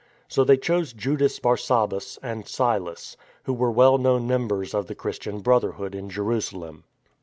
So 0.27 0.43
they 0.43 0.57
chose 0.57 0.93
Judas 0.93 1.37
Bar 1.37 1.57
Sabbas 1.57 2.17
and 2.23 2.47
Silas, 2.47 3.15
who 3.43 3.53
were 3.53 3.69
well 3.69 3.99
known 3.99 4.25
members 4.25 4.73
of 4.73 4.87
the 4.87 4.95
Christian 4.95 5.41
Brotherhood 5.41 5.93
in 5.93 6.09
Jerusalem. 6.09 6.85